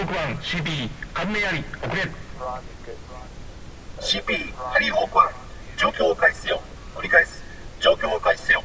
[0.00, 2.02] ホーク1 CP 関連あり遅れ
[4.00, 5.18] CP ハリーホーク
[5.76, 6.62] 1状況を開始せよ。
[6.96, 7.42] 繰り返す。
[7.80, 8.62] 状況を開始せよ。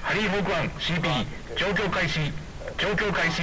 [0.00, 1.26] ハリーホーク1 CP
[1.56, 2.20] 状況開始
[2.78, 3.42] 状況開始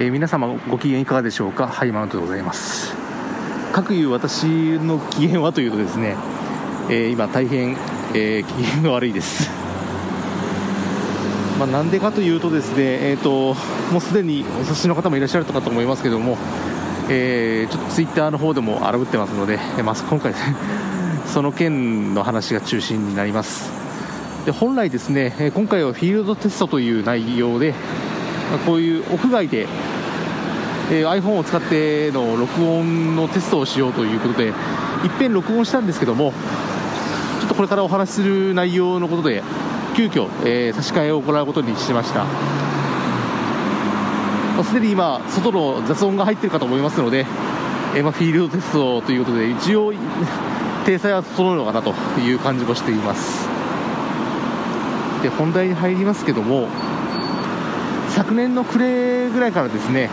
[0.00, 1.66] えー皆様ご機嫌いかがでしょうか？
[1.66, 2.94] ハイマウントでございます。
[3.72, 4.44] かくいう私
[4.78, 6.14] の機嫌はというとですね、
[6.88, 7.72] えー今大変、
[8.14, 9.50] えー機嫌が悪いです。
[11.58, 13.54] まあ、なんでかというとですねえっ、と
[13.90, 16.38] もうすでにお察しの方もいらっしゃるかと思いますけども、
[17.10, 20.32] えーちょっとツイッターの方でも荒ぶってますので、えーまあ、今回
[21.26, 23.72] その件の話が中心になります。
[24.46, 27.74] で本来ですねえ今回はフィールドテストという内容で
[28.50, 29.66] まこういう屋外で、
[30.90, 34.54] えー iPhone を使っての録音のテストをしようということでいっ
[35.18, 36.32] ぺん録音したんですけども
[37.40, 39.42] ちょっとこれからお話しする内容のことで
[39.96, 42.30] 急遽、えー差し替えを行うことにしました、ま
[44.60, 47.26] あすでに今外の雑音が入っているかと思いますので、
[47.94, 49.92] えーまあフィールドテストということで一応
[50.86, 53.46] 体裁は整うのかなという感じもしています。
[55.22, 56.68] で本題に入りますけども
[58.10, 60.10] 昨年の暮れぐらいからですね、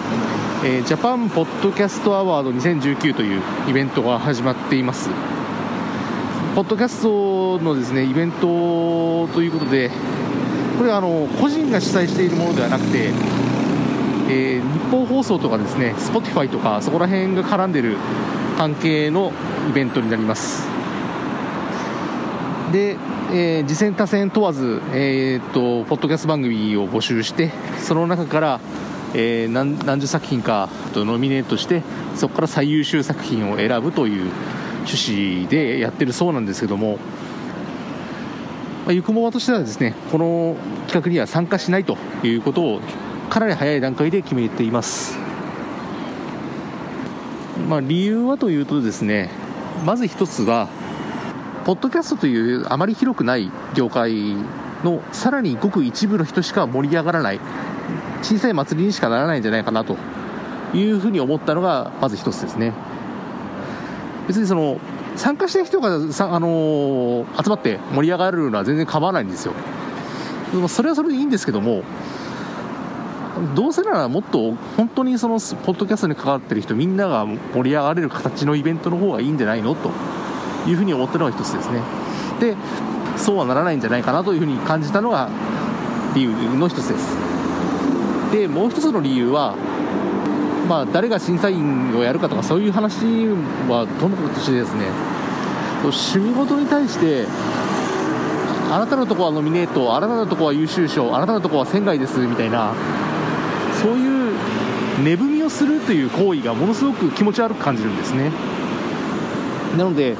[0.64, 5.10] えージャパンポッドキャストアワード2019というイベントが始まっています。
[6.56, 9.90] ポッドキャストのですねイベントということで、
[10.78, 13.12] これはあの個人が主催しているものではなくて、
[14.30, 17.98] えー日報放送とかですね、Spotify とかそこら辺が絡んでる
[18.58, 19.32] 関係の
[19.70, 20.68] イベントになります。
[22.72, 22.98] で、
[23.38, 28.60] えー次戦多戦問わず、えーっとポッドキャスト番組を募集してその中から、
[29.14, 31.82] えー何何十作品かとノミネートして
[32.16, 34.32] そこから最優秀作品を選ぶという
[34.86, 36.94] 趣旨でやってるそうなんですけども、
[38.86, 40.56] まあ、ゆくもばとしてはですねこの
[40.88, 42.80] 企画には参加しないということを
[43.30, 45.18] かなり早い段階で決めています、
[47.68, 49.30] まあ、理由はというとですね
[49.84, 50.70] まず一つは
[51.66, 54.36] ポッドキャストというあまり広くない業界
[54.84, 57.40] のさらにごく一部の人しか盛り上がらない
[58.22, 59.98] 小さい祭りにしかならないんじゃないかなと
[60.76, 62.72] いうふうに思ったのがまず一つですね。
[64.28, 64.80] 別にその
[65.16, 69.54] 参加した人がさ、あのー集まって盛り上がるのは全然構わないんですよ。
[70.52, 71.82] でもそれはそれでいいんですけども
[73.56, 79.90] どうせならもっと本当にそのポッドキャストに関わってる人みんなが盛り上がれる形のイベントの方がいいんじゃないのと。
[80.68, 81.82] いうふうに思ったのが一つですね。
[82.40, 82.56] で
[83.18, 85.30] そうはならないんじゃないかなというふうに感じたのが
[86.14, 87.16] 理由の一つです。
[88.32, 89.56] でもう一つの理由は
[90.68, 93.28] まあ誰が審査員をやるかとかそういう話
[93.70, 94.86] はともかくとしてですね
[95.84, 97.26] 趣味ごとに対して
[98.72, 102.74] あなたのとこはノミネートあなたのとこは優秀賞あなたのとこは仙外ですみたいな
[103.82, 104.34] そういう
[105.04, 108.32] 値踏みをするという行為がものすごく気持ち悪く感じるんですね。
[109.78, 110.16] なので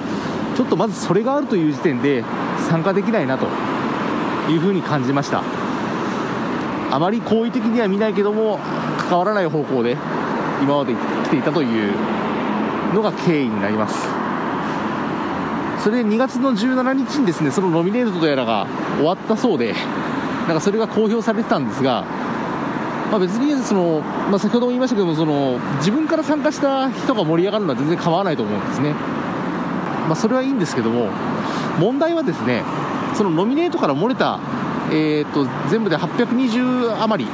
[0.56, 2.24] ちょっとまずそれがあるという時点で
[2.70, 3.46] 参加できないなと
[4.50, 5.44] いうふうに感じました。
[6.92, 8.58] あまり好意的には見ないけども
[9.10, 9.98] 関わらない方向で
[10.62, 10.94] 今まで
[11.26, 11.94] 来ていたという
[12.94, 14.08] のが経緯になります。
[15.84, 18.66] それで2月の17日にですねそのノミネートとやらが
[18.98, 19.76] 終わったそうで
[20.48, 22.04] なんかそれが公表されてたんですが、
[23.12, 28.96] まあ、別にその、まあ、先ほども言いましたけどもその自分から参加した人が盛り上がるのは全然構わないと思うんですね、
[30.08, 31.10] まあ、それはいいんですけども
[31.80, 32.64] 問題はですね
[33.16, 34.40] そのノミネートから漏れた、
[34.92, 37.30] えー、と全部で820余り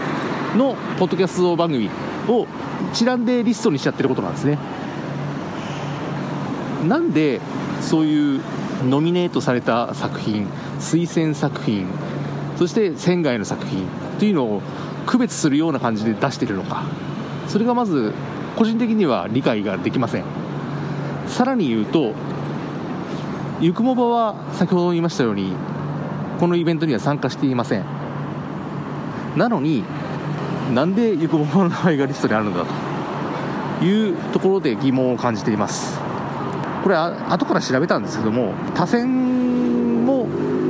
[0.57, 1.89] のポッドキャスト番組
[2.27, 2.47] を
[2.91, 4.57] 一覧でリストにしちゃってることなんですね。
[6.87, 7.39] なんで
[7.81, 8.41] そういう
[8.87, 10.47] ノミネートされた作品
[10.79, 11.87] 推薦作品
[12.57, 13.85] そして仙外の作品
[14.17, 14.61] というのを
[15.05, 16.85] 区別するような感じで出しているのか
[17.47, 18.13] それがまず
[18.55, 20.23] 個人的には理解ができません。
[21.27, 22.13] さらに言うと
[23.61, 25.53] ゆくもばは先ほど言いましたように
[26.39, 27.85] このイベントには参加していません。
[29.37, 29.83] なのに
[30.73, 33.85] なんでゆくもばの名前がリストにあるんだと。
[33.85, 35.99] いうところで疑問を感じています。
[36.83, 40.27] これあ後から調べたんですけども多選も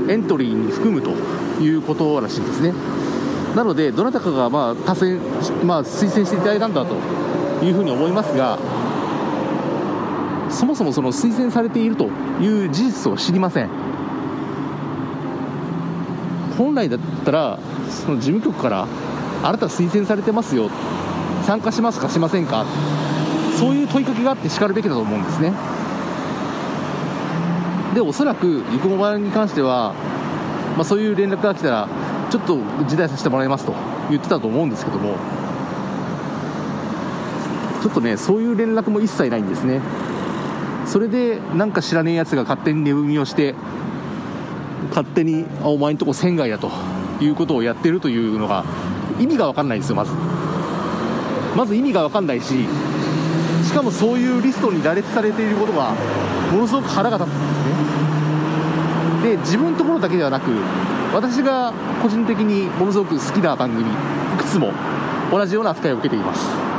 [0.10, 1.12] エントリーに含むと
[1.62, 2.74] いうことらしいんですね。
[3.56, 5.20] なのでどなたかがまあ多選、
[5.66, 6.96] まあ、推薦していただいたんだと
[7.64, 8.58] いうふうに思いますが
[10.52, 12.06] そもそもその推薦されていると
[12.42, 13.70] いう事実を知りません。
[16.58, 17.60] 本来だったら
[17.90, 18.88] その事務局から
[19.44, 20.70] あなた推薦されてますよ。
[21.46, 22.66] 参加しますかしませんか。
[23.58, 25.54] そういう問いかけがあってしかるべきだと思うんですね。
[27.96, 29.94] でおそらくゆくもばに関しては、
[30.76, 31.88] まあ、そういう連絡が来たら
[32.30, 32.58] ちょっと
[32.88, 33.74] 辞退させてもらいますと
[34.10, 35.16] 言ってたと思うんですけども。
[37.82, 39.82] ちょっとねそういう連絡も一切ないんですね。
[40.86, 43.56] それでなんか知らねえやつが勝手に値踏みをして
[44.90, 46.72] 勝手にお前んとこ仙外だと
[47.22, 48.66] いうことをやってるというのが
[49.20, 50.12] 意味が分かんないんですよまず。
[51.56, 52.66] まず意味が分かんないし
[53.64, 55.94] しかもそういうリストに羅列されていることが
[56.52, 57.46] ものすごく腹が立つんで
[59.22, 59.32] すね。
[59.32, 60.50] で自分のところだけではなく
[61.14, 63.86] 私が個人的にものすごく好きな番組い
[64.38, 64.72] くつも
[65.32, 66.71] 同じような扱いを受けています。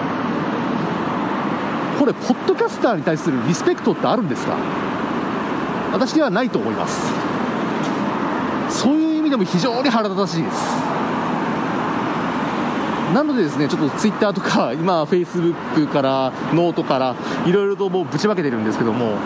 [1.99, 4.57] これポッドキャスターに対するリスペクトってあるんですか？
[5.93, 7.13] 私ではないと思います。
[8.71, 10.57] そういう意味でも非常に腹立たしいです。
[13.15, 19.19] なのでですねちょっとツイッターとか今フェイスブックからノートからいろいろともうぶちまけてるんですけども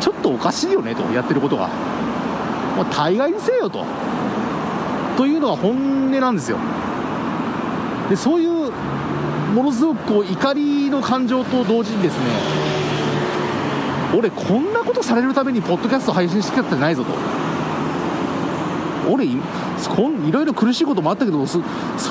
[0.00, 1.68] ちょっとおかしいよねとやってることが。
[2.76, 3.84] もう大概にせよと。
[5.18, 6.58] というのが本音なんですよ。
[8.08, 8.55] でそういう
[9.54, 12.24] ものすごくこう怒りの感情と同時にですね
[14.16, 17.12] 俺こんなことされるためにポッドキャスト配信してきたってないぞと。
[19.08, 19.36] 俺い
[19.88, 21.62] こんいろいろ苦しいこともあったけどそ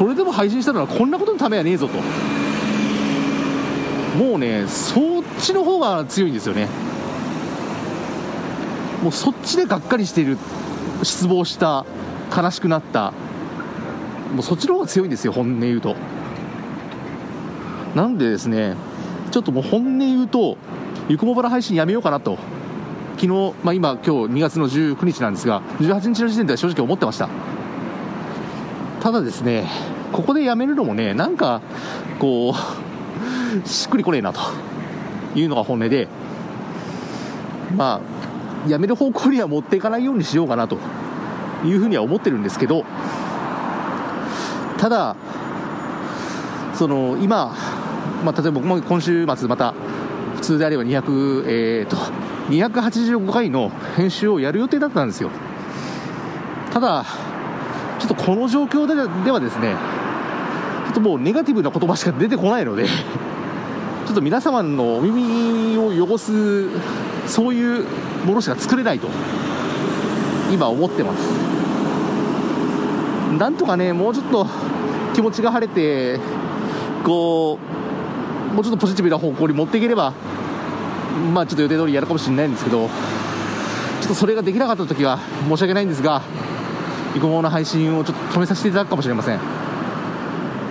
[0.08, 1.98] れでも配信したのはこんなことのためはねえぞと。
[4.18, 6.70] もうねそっちの方が強いんですよね。
[9.04, 10.38] もうそっちでがっかりしている
[11.04, 11.86] 失望した
[12.36, 13.12] 悲しくなった。
[14.34, 15.96] もうそっちの方が強いんですよ本音言うと。
[17.96, 18.76] なんでですね
[19.32, 20.58] ちょっともう本音言うと
[21.08, 22.38] ゆくもばら配信やめようかなと。
[23.18, 27.30] 昨日、まあ、今、今日2月の19日なんですが、18日の時点では正直思ってました。
[29.02, 29.70] ただですね、
[30.12, 31.62] ここでやめるのもね、なんか、
[32.20, 32.56] こう、
[33.68, 34.40] しっくりこねえなと。
[35.36, 36.08] いうのが本音で、
[37.76, 38.02] ま
[38.66, 40.78] あ、やめる方向には持っていかないようにしようかなと。
[41.64, 42.84] いうふうには思ってるんですけど、
[44.78, 45.16] ただ、
[46.74, 47.54] その今、
[48.24, 49.74] まあ、例えば僕も今週末また
[50.36, 51.96] 普通であれば200、えー、と
[52.50, 55.30] 285回の編集をやる予定だったんですよ。
[56.72, 57.06] ただ
[58.00, 59.76] ちょっとこの状況でではですね
[60.86, 62.86] ちょっともうネガティブな言葉しか出てこないので
[64.06, 66.68] ちょっと皆様のお耳を汚す
[67.28, 67.86] そういう
[68.26, 69.08] ものしか作れないと
[70.52, 71.56] 今思ってます。
[73.38, 74.48] なんとかねもうちょっと
[75.14, 76.20] 気持ちが晴れて
[77.04, 77.75] こう
[78.56, 80.14] もうちょっとポジティブな方向に持っていければ
[81.34, 85.20] まあちょっと予定通りやるかもしれないんですけど、ちょっとそれができなかった時は
[85.50, 86.22] 申し訳ないんですが、
[87.16, 89.40] イコモの配信をちょっと止めさせていただくかもしれません。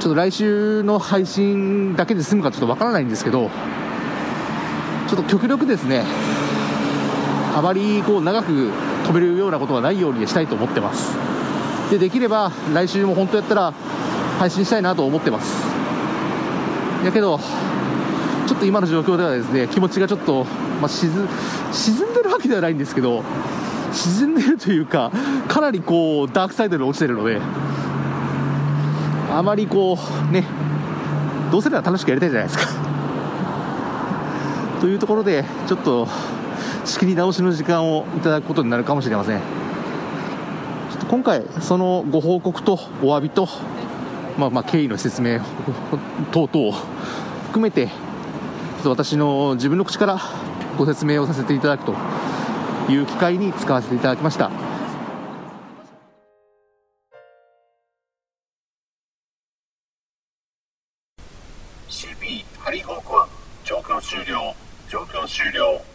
[0.01, 3.51] ちょっと来週の配信だけで済むかちょっとわからないんですけど、
[5.09, 6.05] ちょっと極力ですね、
[7.55, 8.71] あまりこう長く
[9.07, 11.17] 飛べるようなことはないようにしたいと思ってます。
[11.91, 13.73] で、できれば来週も本当やったら
[14.39, 15.65] 配信したいなと思ってます。
[17.05, 20.45] やけど、ょっと今の状況ではですね気持ちがちょっと、
[20.81, 23.23] まあ、沈んでるわけではないんですけど
[23.93, 25.11] 沈んでるというか
[25.49, 27.41] かなりこうダークサイドに落ちてるので
[29.31, 29.99] あまりこ
[30.31, 30.45] うね
[31.51, 32.75] どうせなら楽しくやりたいじゃないですか。
[34.81, 36.09] というところでちょっと
[36.85, 39.39] 仕切り直しの時間をいただくことになるかもしれません。
[39.39, 43.49] ちょっと今回そのご報告とお詫びと
[44.37, 45.41] まあまあ経緯の説明
[46.33, 46.73] 等々を
[47.47, 47.89] 含めて
[48.85, 50.21] と私の自分の口から
[50.79, 51.95] ご説明をさせていただくと
[52.89, 54.51] いう機会に使わせていただきました。
[61.89, 63.29] CP ハリーホークは
[63.65, 64.55] 状況終了。
[64.89, 65.94] 状況終了。